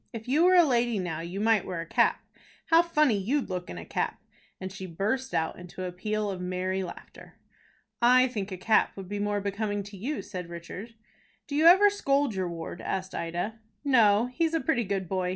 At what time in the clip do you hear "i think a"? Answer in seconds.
8.01-8.57